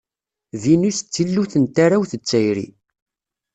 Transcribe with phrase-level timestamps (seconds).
[0.61, 2.67] Vinus d tillut n tarrawt d tayri.